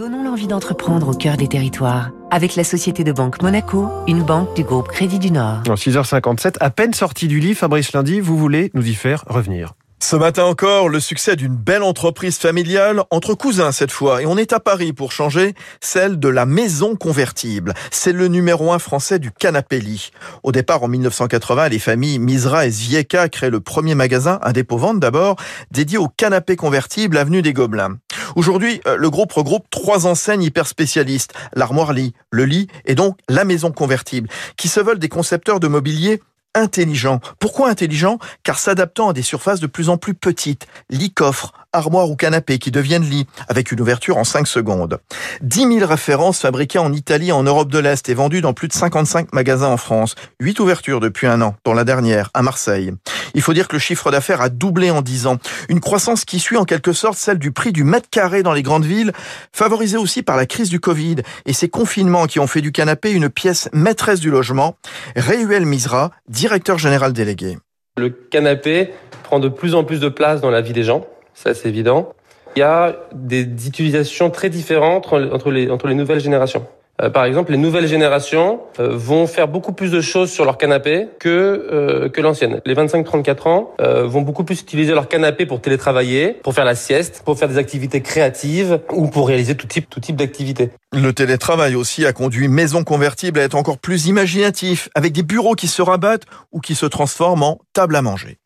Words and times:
Donnons 0.00 0.24
l'envie 0.24 0.46
d'entreprendre 0.46 1.08
au 1.10 1.12
cœur 1.12 1.36
des 1.36 1.46
territoires. 1.46 2.08
Avec 2.30 2.56
la 2.56 2.64
Société 2.64 3.04
de 3.04 3.12
Banque 3.12 3.42
Monaco, 3.42 3.86
une 4.08 4.22
banque 4.22 4.56
du 4.56 4.64
groupe 4.64 4.88
Crédit 4.88 5.18
du 5.18 5.30
Nord. 5.30 5.58
En 5.68 5.74
6h57, 5.74 6.54
à 6.58 6.70
peine 6.70 6.94
sorti 6.94 7.28
du 7.28 7.38
lit, 7.38 7.54
Fabrice 7.54 7.92
Lundi, 7.92 8.18
vous 8.18 8.38
voulez 8.38 8.70
nous 8.72 8.88
y 8.88 8.94
faire 8.94 9.24
revenir. 9.26 9.74
Ce 10.02 10.16
matin 10.16 10.44
encore, 10.44 10.88
le 10.88 10.98
succès 10.98 11.36
d'une 11.36 11.54
belle 11.54 11.82
entreprise 11.82 12.38
familiale, 12.38 13.02
entre 13.10 13.34
cousins 13.34 13.70
cette 13.70 13.92
fois, 13.92 14.22
et 14.22 14.26
on 14.26 14.38
est 14.38 14.54
à 14.54 14.58
Paris 14.58 14.94
pour 14.94 15.12
changer, 15.12 15.54
celle 15.82 16.18
de 16.18 16.28
la 16.28 16.46
maison 16.46 16.96
convertible. 16.96 17.74
C'est 17.90 18.12
le 18.12 18.26
numéro 18.28 18.72
un 18.72 18.78
français 18.78 19.18
du 19.18 19.30
canapé 19.30 19.78
lit. 19.80 20.12
Au 20.42 20.50
départ, 20.50 20.82
en 20.82 20.88
1980, 20.88 21.68
les 21.68 21.78
familles 21.78 22.18
Misra 22.18 22.66
et 22.66 22.70
Zvieka 22.70 23.28
créent 23.28 23.50
le 23.50 23.60
premier 23.60 23.94
magasin, 23.94 24.40
un 24.42 24.52
dépôt 24.52 24.78
vente 24.78 24.98
d'abord, 24.98 25.36
dédié 25.70 25.98
au 25.98 26.08
canapé 26.08 26.56
convertible 26.56 27.18
avenue 27.18 27.42
des 27.42 27.52
Gobelins. 27.52 27.98
Aujourd'hui, 28.36 28.80
euh, 28.86 28.96
le 28.96 29.10
groupe 29.10 29.32
regroupe 29.32 29.66
trois 29.70 30.06
enseignes 30.06 30.42
hyper 30.42 30.66
spécialistes, 30.66 31.34
l'armoire 31.54 31.92
lit, 31.92 32.14
le 32.30 32.44
lit 32.44 32.68
et 32.84 32.94
donc 32.94 33.18
la 33.28 33.44
maison 33.44 33.72
convertible, 33.72 34.28
qui 34.56 34.68
se 34.68 34.80
veulent 34.80 34.98
des 34.98 35.08
concepteurs 35.08 35.60
de 35.60 35.68
mobilier 35.68 36.20
intelligent. 36.54 37.20
Pourquoi 37.38 37.68
intelligent 37.68 38.18
Car 38.42 38.58
s'adaptant 38.58 39.10
à 39.10 39.12
des 39.12 39.22
surfaces 39.22 39.60
de 39.60 39.66
plus 39.66 39.88
en 39.88 39.96
plus 39.96 40.14
petites, 40.14 40.66
lit 40.88 41.12
coffre, 41.12 41.52
armoire 41.72 42.10
ou 42.10 42.16
canapé 42.16 42.58
qui 42.58 42.70
deviennent 42.70 43.08
lit, 43.08 43.26
avec 43.48 43.70
une 43.70 43.80
ouverture 43.80 44.16
en 44.16 44.24
5 44.24 44.46
secondes. 44.46 44.98
10 45.42 45.78
000 45.78 45.86
références 45.86 46.40
fabriquées 46.40 46.78
en 46.78 46.92
Italie 46.92 47.32
en 47.32 47.42
Europe 47.42 47.70
de 47.70 47.78
l'Est 47.78 48.08
et 48.08 48.14
vendues 48.14 48.40
dans 48.40 48.52
plus 48.52 48.68
de 48.68 48.72
55 48.72 49.32
magasins 49.32 49.68
en 49.68 49.76
France. 49.76 50.14
8 50.40 50.58
ouvertures 50.60 51.00
depuis 51.00 51.26
un 51.26 51.40
an, 51.40 51.54
dont 51.64 51.74
la 51.74 51.84
dernière, 51.84 52.30
à 52.34 52.42
Marseille. 52.42 52.92
Il 53.34 53.42
faut 53.42 53.52
dire 53.52 53.68
que 53.68 53.76
le 53.76 53.80
chiffre 53.80 54.10
d'affaires 54.10 54.40
a 54.40 54.48
doublé 54.48 54.90
en 54.90 55.02
10 55.02 55.26
ans. 55.26 55.38
Une 55.68 55.80
croissance 55.80 56.24
qui 56.24 56.38
suit 56.38 56.56
en 56.56 56.64
quelque 56.64 56.92
sorte 56.92 57.18
celle 57.18 57.38
du 57.38 57.52
prix 57.52 57.72
du 57.72 57.84
mètre 57.84 58.08
carré 58.10 58.42
dans 58.42 58.52
les 58.52 58.62
grandes 58.62 58.84
villes, 58.84 59.12
favorisée 59.52 59.96
aussi 59.96 60.22
par 60.22 60.36
la 60.36 60.46
crise 60.46 60.68
du 60.68 60.80
Covid 60.80 61.16
et 61.46 61.52
ces 61.52 61.68
confinements 61.68 62.26
qui 62.26 62.40
ont 62.40 62.46
fait 62.46 62.60
du 62.60 62.72
canapé 62.72 63.12
une 63.12 63.28
pièce 63.28 63.68
maîtresse 63.72 64.20
du 64.20 64.30
logement. 64.30 64.76
Réuel 65.16 65.66
Misra, 65.66 66.10
directeur 66.28 66.78
général 66.78 67.12
délégué. 67.12 67.58
Le 67.96 68.10
canapé 68.10 68.90
prend 69.22 69.40
de 69.40 69.48
plus 69.48 69.74
en 69.74 69.84
plus 69.84 70.00
de 70.00 70.08
place 70.08 70.40
dans 70.40 70.50
la 70.50 70.60
vie 70.60 70.72
des 70.72 70.84
gens, 70.84 71.06
ça 71.34 71.54
c'est 71.54 71.68
évident. 71.68 72.12
Il 72.56 72.60
y 72.60 72.62
a 72.62 72.96
des 73.12 73.42
utilisations 73.42 74.30
très 74.30 74.48
différentes 74.48 75.12
entre 75.12 75.50
les, 75.50 75.70
entre 75.70 75.86
les 75.86 75.94
nouvelles 75.94 76.20
générations. 76.20 76.66
Euh, 77.02 77.10
par 77.10 77.24
exemple, 77.24 77.52
les 77.52 77.58
nouvelles 77.58 77.86
générations 77.86 78.60
euh, 78.78 78.90
vont 78.96 79.26
faire 79.26 79.48
beaucoup 79.48 79.72
plus 79.72 79.90
de 79.90 80.00
choses 80.00 80.30
sur 80.30 80.44
leur 80.44 80.58
canapé 80.58 81.08
que 81.18 81.28
euh, 81.28 82.08
que 82.08 82.20
l'ancienne. 82.20 82.60
Les 82.66 82.74
25-34 82.74 83.48
ans 83.48 83.70
vont 83.78 84.22
beaucoup 84.22 84.44
plus 84.44 84.60
utiliser 84.60 84.92
leur 84.92 85.08
canapé 85.08 85.46
pour 85.46 85.60
télétravailler, 85.60 86.32
pour 86.42 86.54
faire 86.54 86.64
la 86.64 86.74
sieste, 86.74 87.22
pour 87.24 87.38
faire 87.38 87.48
des 87.48 87.58
activités 87.58 88.00
créatives 88.00 88.80
ou 88.92 89.08
pour 89.08 89.28
réaliser 89.28 89.54
tout 89.54 89.66
type 89.66 89.88
tout 89.88 90.00
type 90.00 90.16
d'activités. 90.16 90.70
Le 90.92 91.12
télétravail 91.12 91.74
aussi 91.74 92.04
a 92.06 92.12
conduit 92.12 92.48
Maison 92.48 92.84
Convertible 92.84 93.38
à 93.38 93.42
être 93.42 93.54
encore 93.54 93.78
plus 93.78 94.06
imaginatif, 94.06 94.88
avec 94.94 95.12
des 95.12 95.22
bureaux 95.22 95.54
qui 95.54 95.68
se 95.68 95.82
rabattent 95.82 96.24
ou 96.52 96.60
qui 96.60 96.74
se 96.74 96.86
transforment 96.86 97.42
en 97.42 97.58
table 97.72 97.96
à 97.96 98.02
manger. 98.02 98.38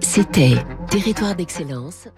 C'était 0.00 0.54
Territoire 0.90 1.34
d'excellence 1.34 2.08